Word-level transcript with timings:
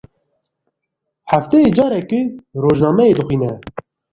Hefteyê 1.29 1.69
carekê 1.77 2.21
rojnameyê 2.61 3.13
dixwîne. 3.17 3.51